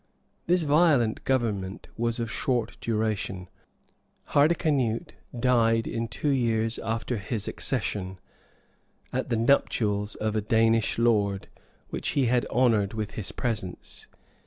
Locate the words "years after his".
6.31-7.47